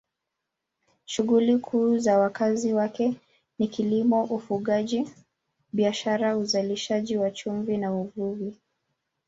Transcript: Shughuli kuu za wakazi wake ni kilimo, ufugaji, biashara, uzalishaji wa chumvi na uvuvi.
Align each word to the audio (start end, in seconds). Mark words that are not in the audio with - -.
Shughuli 1.05 1.57
kuu 1.57 1.97
za 1.97 2.19
wakazi 2.19 2.73
wake 2.73 3.13
ni 3.59 3.67
kilimo, 3.67 4.23
ufugaji, 4.23 5.09
biashara, 5.73 6.37
uzalishaji 6.37 7.17
wa 7.17 7.31
chumvi 7.31 7.77
na 7.77 7.93
uvuvi. 7.95 8.55